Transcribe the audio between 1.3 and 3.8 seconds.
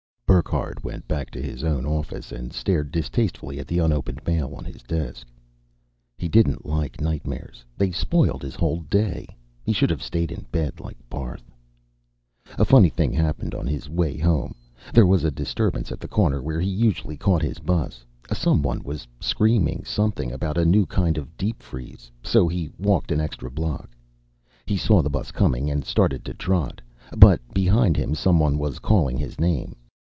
to his own office and stared distastefully at the